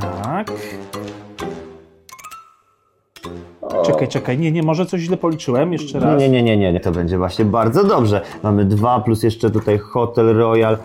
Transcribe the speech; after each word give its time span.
Tak. 0.00 0.50
Czekaj, 3.86 4.08
czekaj, 4.08 4.38
nie, 4.38 4.52
nie, 4.52 4.62
może 4.62 4.86
coś 4.86 5.00
źle 5.00 5.16
policzyłem, 5.16 5.72
jeszcze 5.72 6.00
raz. 6.00 6.20
Nie, 6.20 6.28
nie, 6.28 6.42
nie, 6.42 6.56
nie, 6.56 6.72
nie, 6.72 6.80
to 6.80 6.92
będzie 6.92 7.18
właśnie 7.18 7.44
bardzo 7.44 7.84
dobrze. 7.84 8.20
Mamy 8.42 8.64
dwa 8.64 9.00
plus 9.00 9.22
jeszcze 9.22 9.50
tutaj 9.50 9.78
Hotel 9.78 10.36
Royal. 10.36 10.78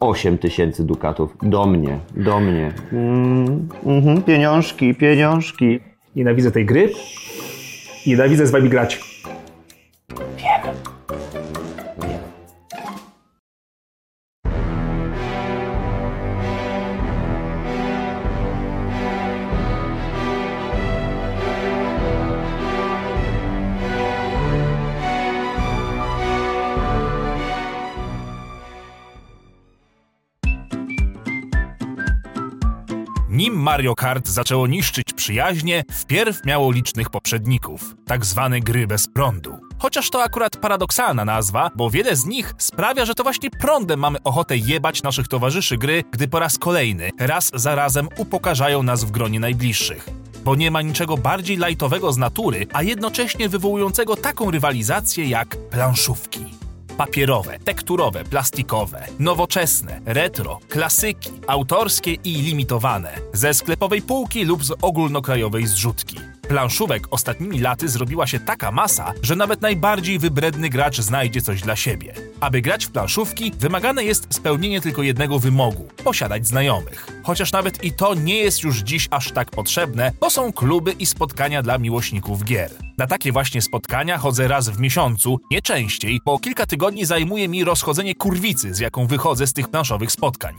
8 0.00 0.38
tysięcy 0.38 0.84
dukatów. 0.84 1.36
Do 1.42 1.66
mnie, 1.66 1.98
do 2.16 2.40
mnie. 2.40 2.72
Mm, 2.92 3.68
mhm, 3.86 4.22
pieniążki, 4.22 4.94
pieniążki. 4.94 5.80
Nienawidzę 6.16 6.50
tej 6.50 6.66
gry. 6.66 6.92
Nienawidzę 8.06 8.46
z 8.46 8.50
wami 8.50 8.68
grać. 8.68 9.09
Mario 33.70 33.94
Kart 33.94 34.28
zaczęło 34.28 34.66
niszczyć 34.66 35.12
przyjaźnie, 35.12 35.84
wpierw 35.92 36.44
miało 36.44 36.72
licznych 36.72 37.10
poprzedników, 37.10 37.96
tak 38.06 38.24
zwane 38.24 38.60
gry 38.60 38.86
bez 38.86 39.08
prądu. 39.08 39.58
Chociaż 39.78 40.10
to 40.10 40.22
akurat 40.22 40.56
paradoksalna 40.56 41.24
nazwa, 41.24 41.70
bo 41.76 41.90
wiele 41.90 42.16
z 42.16 42.26
nich 42.26 42.54
sprawia, 42.58 43.04
że 43.04 43.14
to 43.14 43.22
właśnie 43.22 43.50
prądem 43.50 44.00
mamy 44.00 44.22
ochotę 44.24 44.56
jebać 44.56 45.02
naszych 45.02 45.28
towarzyszy 45.28 45.76
gry, 45.78 46.04
gdy 46.10 46.28
po 46.28 46.38
raz 46.38 46.58
kolejny, 46.58 47.10
raz 47.18 47.50
za 47.54 47.74
razem 47.74 48.08
upokarzają 48.16 48.82
nas 48.82 49.04
w 49.04 49.10
gronie 49.10 49.40
najbliższych. 49.40 50.08
Bo 50.44 50.54
nie 50.54 50.70
ma 50.70 50.82
niczego 50.82 51.16
bardziej 51.16 51.56
lajtowego 51.56 52.12
z 52.12 52.16
natury, 52.16 52.66
a 52.72 52.82
jednocześnie 52.82 53.48
wywołującego 53.48 54.16
taką 54.16 54.50
rywalizację 54.50 55.28
jak 55.28 55.56
planszówki 55.56 56.69
papierowe, 57.00 57.58
tekturowe, 57.58 58.24
plastikowe, 58.24 59.06
nowoczesne, 59.18 60.00
retro, 60.06 60.58
klasyki, 60.68 61.30
autorskie 61.46 62.12
i 62.12 62.32
limitowane, 62.42 63.12
ze 63.32 63.54
sklepowej 63.54 64.02
półki 64.02 64.44
lub 64.44 64.64
z 64.64 64.72
ogólnokrajowej 64.82 65.66
zrzutki. 65.66 66.16
Planszówek 66.48 67.06
ostatnimi 67.10 67.60
laty 67.60 67.88
zrobiła 67.88 68.26
się 68.26 68.40
taka 68.40 68.70
masa, 68.70 69.12
że 69.22 69.36
nawet 69.36 69.60
najbardziej 69.60 70.18
wybredny 70.18 70.68
gracz 70.68 71.00
znajdzie 71.00 71.42
coś 71.42 71.62
dla 71.62 71.76
siebie. 71.76 72.14
Aby 72.40 72.60
grać 72.60 72.86
w 72.86 72.90
planszówki, 72.90 73.52
wymagane 73.58 74.04
jest 74.04 74.34
spełnienie 74.34 74.80
tylko 74.80 75.02
jednego 75.02 75.38
wymogu 75.38 75.88
posiadać 76.04 76.46
znajomych. 76.46 77.06
Chociaż 77.22 77.52
nawet 77.52 77.84
i 77.84 77.92
to 77.92 78.14
nie 78.14 78.38
jest 78.38 78.62
już 78.62 78.78
dziś 78.78 79.08
aż 79.10 79.32
tak 79.32 79.50
potrzebne, 79.50 80.12
bo 80.20 80.30
są 80.30 80.52
kluby 80.52 80.92
i 80.92 81.06
spotkania 81.06 81.62
dla 81.62 81.78
miłośników 81.78 82.44
gier. 82.44 82.70
Na 83.00 83.06
takie 83.06 83.32
właśnie 83.32 83.62
spotkania 83.62 84.18
chodzę 84.18 84.48
raz 84.48 84.68
w 84.68 84.80
miesiącu, 84.80 85.40
nie 85.50 85.62
częściej, 85.62 86.20
bo 86.24 86.38
kilka 86.38 86.66
tygodni 86.66 87.04
zajmuje 87.04 87.48
mi 87.48 87.64
rozchodzenie 87.64 88.14
kurwicy, 88.14 88.74
z 88.74 88.78
jaką 88.78 89.06
wychodzę 89.06 89.46
z 89.46 89.52
tych 89.52 89.68
planszowych 89.68 90.12
spotkań. 90.12 90.54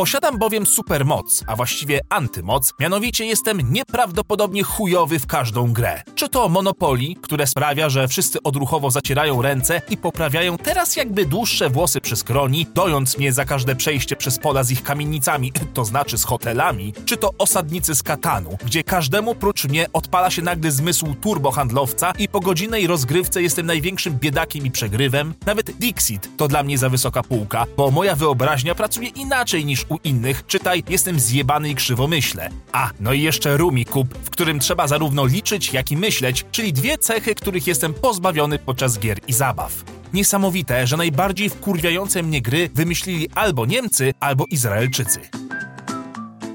Posiadam 0.00 0.38
bowiem 0.38 0.66
supermoc, 0.66 1.44
a 1.46 1.56
właściwie 1.56 2.00
antymoc, 2.08 2.74
mianowicie 2.78 3.26
jestem 3.26 3.72
nieprawdopodobnie 3.72 4.62
chujowy 4.62 5.18
w 5.18 5.26
każdą 5.26 5.72
grę. 5.72 6.02
Czy 6.14 6.28
to 6.28 6.48
Monopoly, 6.48 7.14
które 7.22 7.46
sprawia, 7.46 7.88
że 7.88 8.08
wszyscy 8.08 8.42
odruchowo 8.42 8.90
zacierają 8.90 9.42
ręce 9.42 9.82
i 9.90 9.96
poprawiają 9.96 10.58
teraz 10.58 10.96
jakby 10.96 11.26
dłuższe 11.26 11.70
włosy 11.70 12.00
przy 12.00 12.16
skroni, 12.16 12.66
dojąc 12.74 13.18
mnie 13.18 13.32
za 13.32 13.44
każde 13.44 13.76
przejście 13.76 14.16
przez 14.16 14.38
pola 14.38 14.64
z 14.64 14.70
ich 14.70 14.82
kamienicami, 14.82 15.52
to 15.74 15.84
znaczy 15.84 16.18
z 16.18 16.24
hotelami, 16.24 16.92
czy 17.04 17.16
to 17.16 17.30
osadnicy 17.38 17.94
z 17.94 18.02
Katanu, 18.02 18.58
gdzie 18.64 18.84
każdemu 18.84 19.34
prócz 19.34 19.64
mnie 19.64 19.86
odpala 19.92 20.30
się 20.30 20.42
nagle 20.42 20.70
zmysł 20.70 21.14
turbohandlowca 21.20 22.12
i 22.18 22.28
po 22.28 22.40
godzinnej 22.40 22.86
rozgrywce 22.86 23.42
jestem 23.42 23.66
największym 23.66 24.18
biedakiem 24.18 24.66
i 24.66 24.70
przegrywem. 24.70 25.34
Nawet 25.46 25.70
Dixit 25.70 26.28
to 26.36 26.48
dla 26.48 26.62
mnie 26.62 26.78
za 26.78 26.88
wysoka 26.88 27.22
półka, 27.22 27.66
bo 27.76 27.90
moja 27.90 28.16
wyobraźnia 28.16 28.74
pracuje 28.74 29.08
inaczej 29.08 29.64
niż 29.64 29.89
u 29.90 29.98
innych, 30.04 30.46
czytaj, 30.46 30.84
jestem 30.88 31.20
zjebany 31.20 31.68
i 31.68 31.74
krzywo 31.74 32.06
myślę. 32.06 32.50
A, 32.72 32.90
no 33.00 33.12
i 33.12 33.22
jeszcze 33.22 33.56
Rumi 33.56 33.84
Kub, 33.84 34.18
w 34.24 34.30
którym 34.30 34.60
trzeba 34.60 34.88
zarówno 34.88 35.26
liczyć, 35.26 35.72
jak 35.72 35.90
i 35.90 35.96
myśleć, 35.96 36.46
czyli 36.52 36.72
dwie 36.72 36.98
cechy, 36.98 37.34
których 37.34 37.66
jestem 37.66 37.94
pozbawiony 37.94 38.58
podczas 38.58 38.98
gier 38.98 39.18
i 39.28 39.32
zabaw. 39.32 39.84
Niesamowite, 40.12 40.86
że 40.86 40.96
najbardziej 40.96 41.50
wkurwiające 41.50 42.22
mnie 42.22 42.42
gry 42.42 42.70
wymyślili 42.74 43.28
albo 43.34 43.66
Niemcy, 43.66 44.14
albo 44.20 44.44
Izraelczycy. 44.50 45.20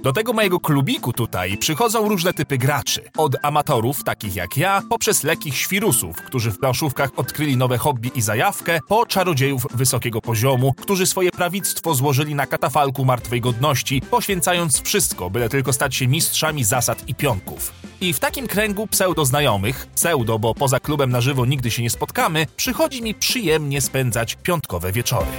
Do 0.05 0.13
tego 0.13 0.33
mojego 0.33 0.59
klubiku 0.59 1.13
tutaj 1.13 1.57
przychodzą 1.57 2.09
różne 2.09 2.33
typy 2.33 2.57
graczy. 2.57 3.01
Od 3.17 3.35
amatorów, 3.41 4.03
takich 4.03 4.35
jak 4.35 4.57
ja, 4.57 4.81
poprzez 4.89 5.23
lekkich 5.23 5.57
świrusów, 5.57 6.15
którzy 6.21 6.51
w 6.51 6.59
planszówkach 6.59 7.09
odkryli 7.15 7.57
nowe 7.57 7.77
hobby 7.77 8.11
i 8.15 8.21
zajawkę, 8.21 8.79
po 8.87 9.05
czarodziejów 9.05 9.67
wysokiego 9.73 10.21
poziomu, 10.21 10.73
którzy 10.73 11.05
swoje 11.05 11.31
prawictwo 11.31 11.95
złożyli 11.95 12.35
na 12.35 12.47
katafalku 12.47 13.05
martwej 13.05 13.41
godności, 13.41 14.01
poświęcając 14.11 14.81
wszystko, 14.81 15.29
byle 15.29 15.49
tylko 15.49 15.73
stać 15.73 15.95
się 15.95 16.07
mistrzami 16.07 16.63
zasad 16.63 17.09
i 17.09 17.15
pionków. 17.15 17.73
I 18.01 18.13
w 18.13 18.19
takim 18.19 18.47
kręgu 18.47 18.87
pseudo-znajomych, 18.87 19.87
pseudo, 19.95 20.39
bo 20.39 20.53
poza 20.53 20.79
klubem 20.79 21.09
na 21.09 21.21
żywo 21.21 21.45
nigdy 21.45 21.71
się 21.71 21.83
nie 21.83 21.89
spotkamy, 21.89 22.45
przychodzi 22.55 23.01
mi 23.01 23.15
przyjemnie 23.15 23.81
spędzać 23.81 24.37
piątkowe 24.43 24.91
wieczory. 24.91 25.31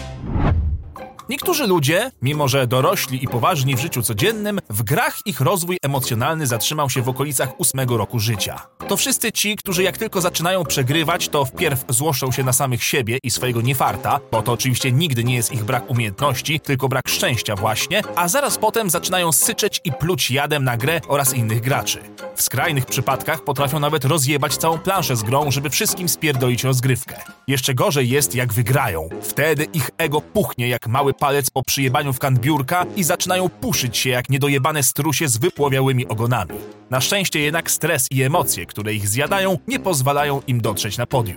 Niektórzy 1.28 1.66
ludzie, 1.66 2.10
mimo 2.22 2.48
że 2.48 2.66
dorośli 2.66 3.24
i 3.24 3.28
poważni 3.28 3.76
w 3.76 3.80
życiu 3.80 4.02
codziennym, 4.02 4.60
w 4.70 4.82
grach 4.82 5.18
ich 5.24 5.40
rozwój 5.40 5.78
emocjonalny 5.82 6.46
zatrzymał 6.46 6.90
się 6.90 7.02
w 7.02 7.08
okolicach 7.08 7.60
ósmego 7.60 7.96
roku 7.96 8.18
życia. 8.18 8.66
To 8.88 8.96
wszyscy 8.96 9.32
ci, 9.32 9.56
którzy 9.56 9.82
jak 9.82 9.98
tylko 9.98 10.20
zaczynają 10.20 10.64
przegrywać, 10.64 11.28
to 11.28 11.44
wpierw 11.44 11.84
złoszczą 11.88 12.32
się 12.32 12.44
na 12.44 12.52
samych 12.52 12.84
siebie 12.84 13.18
i 13.22 13.30
swojego 13.30 13.60
niefarta, 13.60 14.20
bo 14.32 14.42
to 14.42 14.52
oczywiście 14.52 14.92
nigdy 14.92 15.24
nie 15.24 15.34
jest 15.34 15.52
ich 15.52 15.64
brak 15.64 15.90
umiejętności, 15.90 16.60
tylko 16.60 16.88
brak 16.88 17.08
szczęścia 17.08 17.56
właśnie, 17.56 18.02
a 18.16 18.28
zaraz 18.28 18.58
potem 18.58 18.90
zaczynają 18.90 19.32
syczeć 19.32 19.80
i 19.84 19.92
pluć 19.92 20.30
jadem 20.30 20.64
na 20.64 20.76
grę 20.76 21.00
oraz 21.08 21.34
innych 21.34 21.60
graczy. 21.60 22.00
W 22.34 22.42
skrajnych 22.42 22.86
przypadkach 22.86 23.44
potrafią 23.44 23.80
nawet 23.80 24.04
rozjebać 24.04 24.56
całą 24.56 24.78
planszę 24.78 25.16
z 25.16 25.22
grą, 25.22 25.50
żeby 25.50 25.70
wszystkim 25.70 26.08
spierdolić 26.08 26.64
rozgrywkę. 26.64 27.16
Jeszcze 27.48 27.74
gorzej 27.74 28.08
jest, 28.08 28.34
jak 28.34 28.52
wygrają. 28.52 29.08
Wtedy 29.22 29.64
ich 29.64 29.90
ego 29.98 30.20
puchnie 30.20 30.68
jak 30.68 30.86
mały 30.86 31.14
palec 31.18 31.50
po 31.50 31.62
przyjebaniu 31.62 32.12
w 32.12 32.18
kant 32.18 32.38
biurka 32.38 32.86
i 32.96 33.04
zaczynają 33.04 33.48
puszyć 33.48 33.96
się 33.96 34.10
jak 34.10 34.28
niedojebane 34.28 34.82
strusie 34.82 35.28
z 35.28 35.36
wypłowiałymi 35.36 36.08
ogonami. 36.08 36.54
Na 36.90 37.00
szczęście 37.00 37.40
jednak 37.40 37.70
stres 37.70 38.06
i 38.10 38.22
emocje, 38.22 38.66
które 38.66 38.94
ich 38.94 39.08
zjadają, 39.08 39.58
nie 39.68 39.78
pozwalają 39.78 40.40
im 40.46 40.60
dotrzeć 40.60 40.98
na 40.98 41.06
podium. 41.06 41.36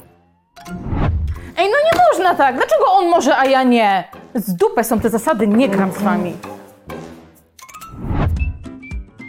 Ej, 1.58 1.68
no 1.72 1.78
nie 1.92 2.02
można 2.12 2.36
tak! 2.36 2.56
Dlaczego 2.56 2.86
on 2.92 3.10
może, 3.10 3.38
a 3.38 3.46
ja 3.46 3.64
nie? 3.64 4.04
Z 4.36 4.56
dupę 4.56 4.84
są 4.84 5.00
te 5.00 5.10
zasady, 5.10 5.48
nie 5.48 5.70
gram 5.70 5.92
z 5.92 6.02
wami. 6.02 6.34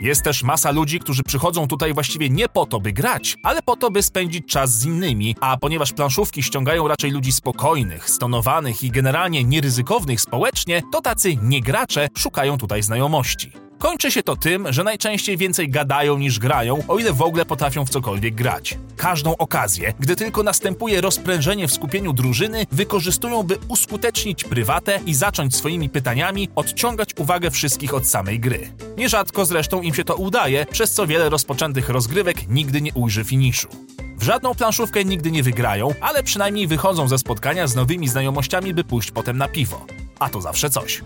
Jest 0.01 0.23
też 0.23 0.43
masa 0.43 0.71
ludzi, 0.71 1.01
którzy 1.01 1.23
przychodzą 1.23 1.69
tutaj 1.69 1.95
właściwie 1.95 2.31
nie 2.31 2.49
po 2.49 2.67
to, 2.67 2.81
by 2.81 2.93
grać, 2.93 3.37
ale 3.43 3.63
po 3.63 3.77
to, 3.77 3.91
by 3.91 4.03
spędzić 4.03 4.47
czas 4.47 4.79
z 4.79 4.85
innymi, 4.85 5.37
a 5.41 5.57
ponieważ 5.57 5.93
planszówki 5.93 6.43
ściągają 6.43 6.89
raczej 6.89 7.11
ludzi 7.11 7.33
spokojnych, 7.33 8.11
stonowanych 8.11 8.83
i 8.85 8.91
generalnie 8.91 9.45
nieryzykownych 9.45 10.21
społecznie, 10.21 10.83
to 10.93 11.01
tacy 11.01 11.37
niegracze 11.37 12.09
szukają 12.19 12.59
tutaj 12.59 12.83
znajomości. 12.83 13.70
Kończy 13.81 14.11
się 14.11 14.23
to 14.23 14.37
tym, 14.37 14.73
że 14.73 14.85
najczęściej 14.85 15.37
więcej 15.37 15.69
gadają 15.69 16.19
niż 16.19 16.39
grają, 16.39 16.83
o 16.89 16.99
ile 16.99 17.13
w 17.13 17.23
ogóle 17.23 17.45
potrafią 17.45 17.85
w 17.85 17.91
cokolwiek 17.91 18.35
grać. 18.35 18.79
Każdą 18.97 19.37
okazję, 19.37 19.95
gdy 20.01 20.17
tylko 20.17 20.43
następuje 20.43 21.01
rozprężenie 21.01 21.69
w 21.69 21.73
skupieniu 21.73 22.13
drużyny, 22.13 22.67
wykorzystują, 22.73 23.43
by 23.43 23.59
uskutecznić 23.69 24.45
prywatę 24.45 25.01
i 25.07 25.15
zacząć 25.15 25.57
swoimi 25.57 25.89
pytaniami 25.89 26.49
odciągać 26.55 27.11
uwagę 27.19 27.51
wszystkich 27.51 27.95
od 27.95 28.07
samej 28.07 28.41
gry. 28.41 28.73
Nierzadko 28.99 29.45
zresztą 29.45 29.83
im 29.83 29.95
się 29.95 30.05
to 30.05 30.17
udaje, 30.17 30.67
przez 30.67 30.93
co 30.93 31.07
wiele 31.07 31.29
rozpoczętych 31.29 31.89
rozgrywek 31.89 32.49
nigdy 32.49 32.81
nie 32.81 32.93
ujrzy 32.93 33.25
finiszu. 33.25 33.69
W 34.19 34.23
żadną 34.23 34.55
planszówkę 34.55 35.05
nigdy 35.05 35.31
nie 35.31 35.43
wygrają, 35.43 35.95
ale 36.01 36.23
przynajmniej 36.23 36.67
wychodzą 36.67 37.09
ze 37.09 37.19
spotkania 37.19 37.67
z 37.67 37.75
nowymi 37.75 38.09
znajomościami, 38.09 38.75
by 38.75 38.85
pójść 38.85 39.11
potem 39.11 39.39
na 39.39 39.49
piwo. 39.49 39.87
A 40.19 40.29
to 40.29 40.41
zawsze 40.41 40.71
coś. 40.71 41.03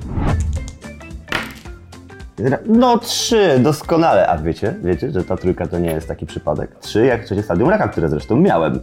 No 2.66 2.98
trzy, 2.98 3.58
doskonale. 3.58 4.26
A 4.28 4.38
wiecie, 4.38 4.75
wiecie, 4.82 5.10
że 5.10 5.25
ta 5.25 5.36
trójka 5.36 5.66
to 5.66 5.78
nie 5.78 5.90
jest 5.90 6.08
taki 6.08 6.26
przypadek. 6.26 6.78
Trzy 6.81 7.06
jak 7.06 7.25
trzecie 7.25 7.42
stadium 7.42 7.70
raka, 7.70 7.88
które 7.88 8.08
zresztą 8.08 8.36
miałem. 8.36 8.81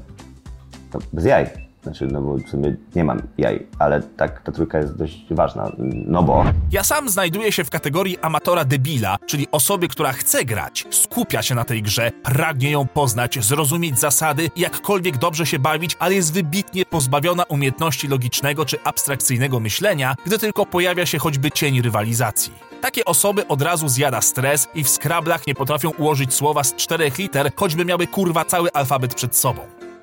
To 0.92 1.00
bez 1.13 1.25
jaj. 1.25 1.71
Znaczy, 1.83 2.07
no 2.07 2.22
bo 2.22 2.38
w 2.38 2.50
sumie 2.50 2.75
nie 2.95 3.04
mam 3.04 3.22
jaj, 3.38 3.68
ale 3.80 4.01
tak 4.01 4.42
ta 4.42 4.51
trójka 4.51 4.78
jest 4.78 4.98
dość 4.98 5.25
ważna, 5.31 5.72
no 6.06 6.24
bo... 6.24 6.45
Ja 6.72 6.83
sam 6.83 7.10
znajduję 7.10 7.51
się 7.51 7.63
w 7.63 7.69
kategorii 7.69 8.18
amatora 8.22 8.66
debila, 8.66 9.18
czyli 9.25 9.48
osoby, 9.51 9.88
która 9.88 10.13
chce 10.13 10.45
grać, 10.45 10.88
skupia 10.89 11.42
się 11.42 11.56
na 11.56 11.63
tej 11.63 11.83
grze, 11.83 12.12
pragnie 12.24 12.72
ją 12.72 12.88
poznać, 12.88 13.45
zrozumieć 13.45 14.00
zasady, 14.00 14.50
jakkolwiek 14.56 15.18
dobrze 15.18 15.45
się 15.45 15.60
bawić, 15.60 15.95
ale 16.00 16.13
jest 16.16 16.33
wybitnie 16.33 16.86
pozbawiona 16.86 17.44
umiejętności 17.44 18.07
logicznego 18.07 18.66
czy 18.66 18.77
abstrakcyjnego 18.84 19.60
myślenia, 19.60 20.16
gdy 20.25 20.39
tylko 20.39 20.66
pojawia 20.66 21.06
się 21.06 21.18
choćby 21.18 21.51
cień 21.51 21.81
rywalizacji. 21.81 22.54
Takie 22.81 23.06
osoby 23.06 23.48
od 23.48 23.62
razu 23.62 23.88
zjada 23.88 24.22
stres 24.22 24.68
i 24.75 24.84
w 24.84 24.89
skrablach 24.89 25.48
nie 25.48 25.56
potrafią 25.56 25.89
ułożyć 25.89 26.34
słowa 26.34 26.63
z 26.63 26.75
czterech 26.75 27.18
liter, 27.18 27.51
choćby 27.56 27.86
miały 27.86 28.07
kurwa 28.07 28.45
cały 28.45 28.72
alfabet 28.72 29.16
przed 29.16 29.36
sobą. 29.36 29.62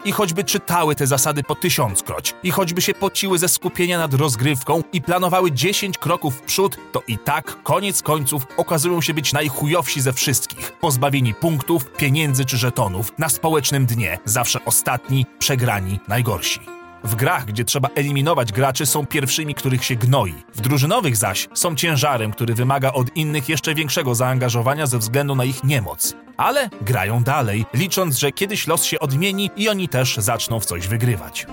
I 0.08 0.12
choćby 0.12 0.44
czytały 0.44 0.94
te 0.94 1.06
zasady 1.06 1.42
po 1.42 1.54
tysiąckroć, 1.54 2.34
i 2.42 2.50
choćby 2.50 2.82
się 2.82 2.94
pociły 2.94 3.38
ze 3.38 3.48
skupienia 3.48 3.98
nad 3.98 4.14
rozgrywką 4.14 4.82
i 4.92 5.02
planowały 5.02 5.52
10 5.52 5.98
kroków 5.98 6.34
w 6.34 6.42
przód, 6.42 6.76
to 6.92 7.02
i 7.08 7.18
tak 7.18 7.62
koniec 7.62 8.02
końców 8.02 8.46
okazują 8.56 9.00
się 9.00 9.14
być 9.14 9.32
najchujowsi 9.32 10.00
ze 10.00 10.12
wszystkich, 10.12 10.72
pozbawieni 10.72 11.34
punktów, 11.34 11.92
pieniędzy 11.96 12.44
czy 12.44 12.56
żetonów, 12.56 13.12
na 13.18 13.28
społecznym 13.28 13.86
dnie, 13.86 14.18
zawsze 14.24 14.64
ostatni, 14.64 15.26
przegrani, 15.38 16.00
najgorsi. 16.08 16.60
W 17.04 17.14
grach, 17.14 17.44
gdzie 17.44 17.64
trzeba 17.64 17.88
eliminować 17.94 18.52
graczy, 18.52 18.86
są 18.86 19.06
pierwszymi, 19.06 19.54
których 19.54 19.84
się 19.84 19.96
gnoi. 19.96 20.34
W 20.54 20.60
drużynowych 20.60 21.16
zaś 21.16 21.48
są 21.54 21.74
ciężarem, 21.74 22.32
który 22.32 22.54
wymaga 22.54 22.92
od 22.92 23.16
innych 23.16 23.48
jeszcze 23.48 23.74
większego 23.74 24.14
zaangażowania 24.14 24.86
ze 24.86 24.98
względu 24.98 25.34
na 25.34 25.44
ich 25.44 25.64
niemoc. 25.64 26.27
Ale 26.38 26.70
grają 26.80 27.22
dalej, 27.22 27.66
licząc, 27.74 28.16
że 28.16 28.32
kiedyś 28.32 28.66
los 28.66 28.84
się 28.84 28.98
odmieni 28.98 29.50
i 29.56 29.68
oni 29.68 29.88
też 29.88 30.16
zaczną 30.16 30.60
w 30.60 30.64
coś 30.64 30.88
wygrywać. 30.88 31.46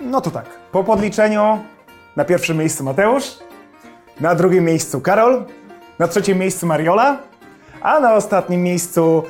No 0.00 0.20
to 0.20 0.30
tak. 0.30 0.46
Po 0.72 0.84
podliczeniu 0.84 1.64
na 2.16 2.24
pierwszym 2.24 2.56
miejscu 2.56 2.84
Mateusz, 2.84 3.24
na 4.20 4.34
drugim 4.34 4.64
miejscu 4.64 5.00
Karol, 5.00 5.44
na 5.98 6.08
trzecim 6.08 6.38
miejscu 6.38 6.66
Mariola, 6.66 7.18
a 7.82 8.00
na 8.00 8.14
ostatnim 8.14 8.62
miejscu, 8.62 9.22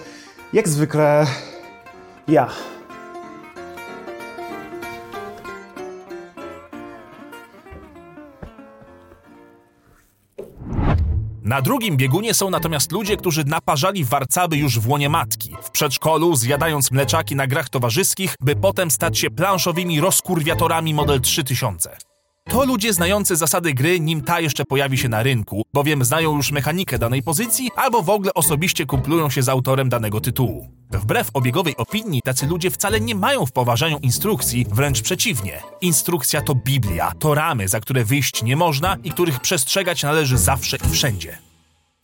jak 0.52 0.68
zwykle, 0.68 1.26
ja. 2.28 2.48
Na 11.52 11.62
drugim 11.62 11.96
biegunie 11.96 12.34
są 12.34 12.50
natomiast 12.50 12.92
ludzie, 12.92 13.16
którzy 13.16 13.44
naparzali 13.44 14.04
warcaby 14.04 14.56
już 14.56 14.78
w 14.78 14.88
łonie 14.88 15.08
matki, 15.08 15.56
w 15.62 15.70
przedszkolu, 15.70 16.36
zjadając 16.36 16.90
mleczaki 16.90 17.36
na 17.36 17.46
grach 17.46 17.68
towarzyskich, 17.68 18.34
by 18.40 18.56
potem 18.56 18.90
stać 18.90 19.18
się 19.18 19.30
planszowymi 19.30 20.00
rozkurwiatorami 20.00 20.94
model 20.94 21.20
3000. 21.20 21.96
To 22.52 22.64
ludzie 22.64 22.92
znający 22.92 23.36
zasady 23.36 23.74
gry, 23.74 24.00
nim 24.00 24.22
ta 24.22 24.40
jeszcze 24.40 24.64
pojawi 24.64 24.98
się 24.98 25.08
na 25.08 25.22
rynku, 25.22 25.62
bowiem 25.72 26.04
znają 26.04 26.36
już 26.36 26.52
mechanikę 26.52 26.98
danej 26.98 27.22
pozycji 27.22 27.70
albo 27.76 28.02
w 28.02 28.10
ogóle 28.10 28.34
osobiście 28.34 28.86
kumplują 28.86 29.30
się 29.30 29.42
z 29.42 29.48
autorem 29.48 29.88
danego 29.88 30.20
tytułu. 30.20 30.68
Wbrew 30.90 31.30
obiegowej 31.34 31.76
opinii, 31.76 32.22
tacy 32.22 32.46
ludzie 32.46 32.70
wcale 32.70 33.00
nie 33.00 33.14
mają 33.14 33.46
w 33.46 33.52
poważaniu 33.52 33.98
instrukcji, 33.98 34.66
wręcz 34.70 35.02
przeciwnie. 35.02 35.60
Instrukcja 35.80 36.42
to 36.42 36.54
Biblia, 36.54 37.12
to 37.18 37.34
ramy, 37.34 37.68
za 37.68 37.80
które 37.80 38.04
wyjść 38.04 38.42
nie 38.42 38.56
można 38.56 38.96
i 39.04 39.10
których 39.10 39.40
przestrzegać 39.40 40.02
należy 40.02 40.38
zawsze 40.38 40.76
i 40.76 40.90
wszędzie. 40.90 41.51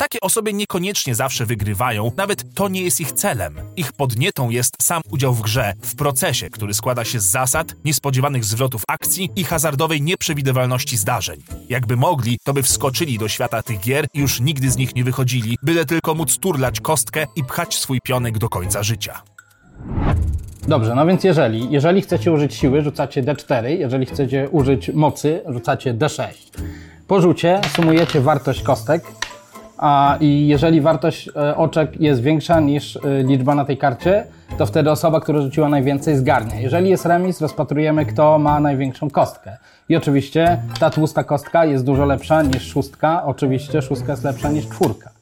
Takie 0.00 0.20
osoby 0.20 0.52
niekoniecznie 0.52 1.14
zawsze 1.14 1.46
wygrywają, 1.46 2.12
nawet 2.16 2.54
to 2.54 2.68
nie 2.68 2.82
jest 2.82 3.00
ich 3.00 3.12
celem. 3.12 3.54
Ich 3.76 3.92
podnietą 3.92 4.50
jest 4.50 4.74
sam 4.82 5.02
udział 5.10 5.34
w 5.34 5.42
grze, 5.42 5.72
w 5.82 5.96
procesie, 5.96 6.50
który 6.50 6.74
składa 6.74 7.04
się 7.04 7.20
z 7.20 7.24
zasad, 7.24 7.74
niespodziewanych 7.84 8.44
zwrotów 8.44 8.82
akcji 8.88 9.30
i 9.36 9.44
hazardowej 9.44 10.02
nieprzewidywalności 10.02 10.96
zdarzeń. 10.96 11.42
Jakby 11.68 11.96
mogli, 11.96 12.38
to 12.44 12.52
by 12.52 12.62
wskoczyli 12.62 13.18
do 13.18 13.28
świata 13.28 13.62
tych 13.62 13.80
gier 13.80 14.06
i 14.14 14.20
już 14.20 14.40
nigdy 14.40 14.70
z 14.70 14.76
nich 14.76 14.94
nie 14.94 15.04
wychodzili, 15.04 15.56
byle 15.62 15.84
tylko 15.84 16.14
móc 16.14 16.38
turlać 16.38 16.80
kostkę 16.80 17.26
i 17.36 17.44
pchać 17.44 17.74
swój 17.74 18.00
pionek 18.00 18.38
do 18.38 18.48
końca 18.48 18.82
życia. 18.82 19.22
Dobrze, 20.68 20.94
no 20.94 21.06
więc 21.06 21.24
jeżeli, 21.24 21.70
jeżeli 21.70 22.02
chcecie 22.02 22.32
użyć 22.32 22.54
siły, 22.54 22.82
rzucacie 22.82 23.22
D4, 23.22 23.64
jeżeli 23.64 24.06
chcecie 24.06 24.48
użyć 24.48 24.88
mocy, 24.88 25.42
rzucacie 25.48 25.94
D6. 25.94 26.28
Po 27.08 27.20
rzucie 27.20 27.60
sumujecie 27.76 28.20
wartość 28.20 28.62
kostek, 28.62 29.02
a 29.78 30.16
i 30.20 30.48
jeżeli 30.48 30.80
wartość 30.80 31.28
e, 31.28 31.56
oczek 31.56 32.00
jest 32.00 32.22
większa 32.22 32.60
niż 32.60 32.96
e, 32.96 33.22
liczba 33.22 33.54
na 33.54 33.64
tej 33.64 33.76
karcie, 33.76 34.24
to 34.58 34.66
wtedy 34.66 34.90
osoba, 34.90 35.20
która 35.20 35.40
rzuciła 35.40 35.68
najwięcej 35.68 36.16
zgarnia. 36.16 36.60
Jeżeli 36.60 36.90
jest 36.90 37.06
remis, 37.06 37.40
rozpatrujemy 37.40 38.06
kto 38.06 38.38
ma 38.38 38.60
największą 38.60 39.10
kostkę. 39.10 39.56
I 39.88 39.96
oczywiście 39.96 40.62
ta 40.80 40.90
tłusta 40.90 41.24
kostka 41.24 41.64
jest 41.64 41.84
dużo 41.84 42.04
lepsza 42.04 42.42
niż 42.42 42.62
szóstka, 42.62 43.24
oczywiście 43.24 43.82
szóstka 43.82 44.12
jest 44.12 44.24
lepsza 44.24 44.50
niż 44.50 44.68
czwórka. 44.68 45.17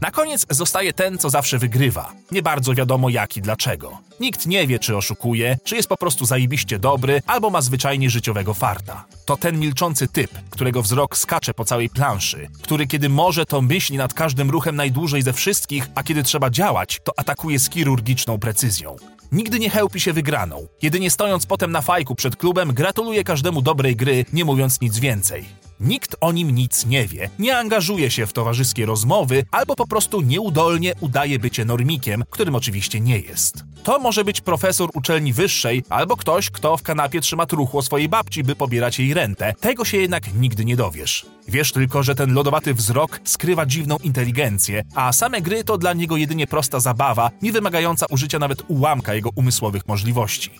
Na 0.00 0.10
koniec 0.10 0.46
zostaje 0.50 0.92
ten, 0.92 1.18
co 1.18 1.30
zawsze 1.30 1.58
wygrywa. 1.58 2.12
Nie 2.32 2.42
bardzo 2.42 2.74
wiadomo 2.74 3.08
jak 3.08 3.36
i 3.36 3.42
dlaczego. 3.42 3.98
Nikt 4.20 4.46
nie 4.46 4.66
wie, 4.66 4.78
czy 4.78 4.96
oszukuje, 4.96 5.58
czy 5.64 5.76
jest 5.76 5.88
po 5.88 5.96
prostu 5.96 6.26
zajebiście 6.26 6.78
dobry, 6.78 7.22
albo 7.26 7.50
ma 7.50 7.60
zwyczajnie 7.60 8.10
życiowego 8.10 8.54
farta. 8.54 9.04
To 9.24 9.36
ten 9.36 9.58
milczący 9.58 10.08
typ, 10.08 10.30
którego 10.50 10.82
wzrok 10.82 11.16
skacze 11.16 11.54
po 11.54 11.64
całej 11.64 11.88
planszy, 11.90 12.48
który 12.62 12.86
kiedy 12.86 13.08
może, 13.08 13.46
to 13.46 13.62
myśli 13.62 13.96
nad 13.96 14.14
każdym 14.14 14.50
ruchem 14.50 14.76
najdłużej 14.76 15.22
ze 15.22 15.32
wszystkich, 15.32 15.86
a 15.94 16.02
kiedy 16.02 16.22
trzeba 16.22 16.50
działać, 16.50 17.00
to 17.04 17.12
atakuje 17.16 17.58
z 17.58 17.70
chirurgiczną 17.70 18.38
precyzją. 18.38 18.96
Nigdy 19.32 19.58
nie 19.58 19.70
chełpi 19.70 20.00
się 20.00 20.12
wygraną. 20.12 20.66
Jedynie 20.82 21.10
stojąc 21.10 21.46
potem 21.46 21.72
na 21.72 21.80
fajku 21.80 22.14
przed 22.14 22.36
klubem, 22.36 22.72
gratuluje 22.72 23.24
każdemu 23.24 23.62
dobrej 23.62 23.96
gry, 23.96 24.24
nie 24.32 24.44
mówiąc 24.44 24.80
nic 24.80 24.98
więcej. 24.98 25.69
Nikt 25.80 26.16
o 26.20 26.32
nim 26.32 26.50
nic 26.50 26.86
nie 26.86 27.06
wie, 27.06 27.30
nie 27.38 27.58
angażuje 27.58 28.10
się 28.10 28.26
w 28.26 28.32
towarzyskie 28.32 28.86
rozmowy, 28.86 29.44
albo 29.50 29.76
po 29.76 29.86
prostu 29.86 30.20
nieudolnie 30.20 30.92
udaje 31.00 31.38
bycie 31.38 31.64
normikiem, 31.64 32.24
którym 32.30 32.54
oczywiście 32.54 33.00
nie 33.00 33.18
jest. 33.18 33.64
To 33.82 33.98
może 33.98 34.24
być 34.24 34.40
profesor 34.40 34.90
uczelni 34.94 35.32
wyższej, 35.32 35.84
albo 35.88 36.16
ktoś, 36.16 36.50
kto 36.50 36.76
w 36.76 36.82
kanapie 36.82 37.20
trzyma 37.20 37.46
truchło 37.46 37.82
swojej 37.82 38.08
babci, 38.08 38.42
by 38.42 38.56
pobierać 38.56 38.98
jej 38.98 39.14
rentę. 39.14 39.54
Tego 39.60 39.84
się 39.84 39.96
jednak 39.96 40.34
nigdy 40.34 40.64
nie 40.64 40.76
dowiesz. 40.76 41.26
Wiesz 41.48 41.72
tylko, 41.72 42.02
że 42.02 42.14
ten 42.14 42.34
lodowaty 42.34 42.74
wzrok 42.74 43.20
skrywa 43.24 43.66
dziwną 43.66 43.96
inteligencję, 43.96 44.82
a 44.94 45.12
same 45.12 45.40
gry 45.40 45.64
to 45.64 45.78
dla 45.78 45.92
niego 45.92 46.16
jedynie 46.16 46.46
prosta 46.46 46.80
zabawa, 46.80 47.30
nie 47.42 47.52
wymagająca 47.52 48.06
użycia 48.10 48.38
nawet 48.38 48.62
ułamka 48.68 49.14
jego 49.14 49.30
umysłowych 49.34 49.88
możliwości. 49.88 50.50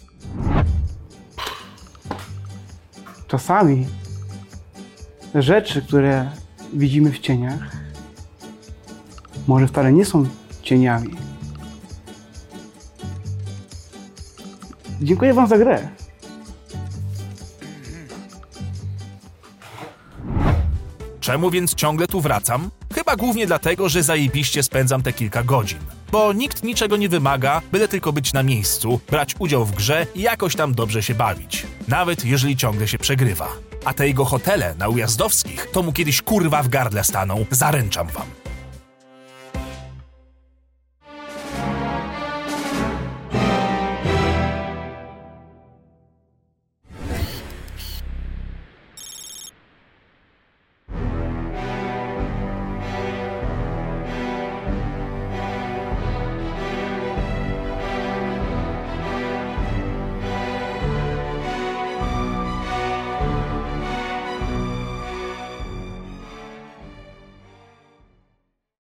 Czasami 3.28 3.86
rzeczy, 5.34 5.82
które 5.82 6.30
widzimy 6.72 7.12
w 7.12 7.18
cieniach, 7.18 7.76
może 9.48 9.68
wcale 9.68 9.92
nie 9.92 10.04
są 10.04 10.26
cieniami. 10.62 11.16
Dziękuję 15.02 15.34
Wam 15.34 15.48
za 15.48 15.58
grę. 15.58 15.88
Czemu 21.20 21.50
więc 21.50 21.74
ciągle 21.74 22.06
tu 22.06 22.20
wracam? 22.20 22.70
Chyba 22.94 23.16
głównie 23.16 23.46
dlatego, 23.46 23.88
że 23.88 24.02
zajebiście 24.02 24.62
spędzam 24.62 25.02
te 25.02 25.12
kilka 25.12 25.42
godzin. 25.42 25.78
Bo 26.12 26.32
nikt 26.32 26.62
niczego 26.62 26.96
nie 26.96 27.08
wymaga, 27.08 27.62
byle 27.72 27.88
tylko 27.88 28.12
być 28.12 28.32
na 28.32 28.42
miejscu, 28.42 29.00
brać 29.10 29.34
udział 29.38 29.64
w 29.64 29.72
grze 29.74 30.06
i 30.14 30.22
jakoś 30.22 30.56
tam 30.56 30.74
dobrze 30.74 31.02
się 31.02 31.14
bawić. 31.14 31.66
Nawet 31.90 32.24
jeżeli 32.24 32.56
ciągle 32.56 32.88
się 32.88 32.98
przegrywa. 32.98 33.48
A 33.84 33.94
te 33.94 34.08
jego 34.08 34.24
hotele 34.24 34.74
na 34.78 34.88
Ujazdowskich 34.88 35.66
to 35.72 35.82
mu 35.82 35.92
kiedyś 35.92 36.22
kurwa 36.22 36.62
w 36.62 36.68
gardle 36.68 37.04
staną, 37.04 37.46
zaręczam 37.50 38.06
wam. 38.06 38.49